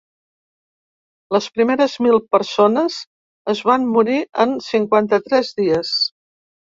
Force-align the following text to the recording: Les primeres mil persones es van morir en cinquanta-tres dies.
Les 1.35 1.47
primeres 1.57 1.97
mil 2.05 2.15
persones 2.35 2.95
es 3.53 3.61
van 3.71 3.85
morir 3.97 4.15
en 4.45 4.55
cinquanta-tres 4.69 5.53
dies. 5.63 5.93